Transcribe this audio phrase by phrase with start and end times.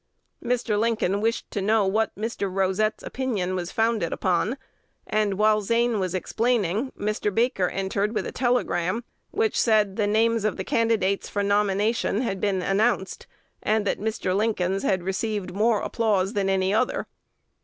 [0.43, 0.79] Mr.
[0.79, 2.51] Lincoln wished to know what Mr.
[2.51, 4.57] Rosette's opinion was founded upon;
[5.05, 7.31] and, while Zane was explaining, Mr.
[7.31, 12.41] Baker entered with a telegram, "which said the names of the candidates for nomination had
[12.41, 13.27] been announced,"
[13.61, 14.35] and that Mr.
[14.35, 17.05] Lincoln's had been received with more applause than any other.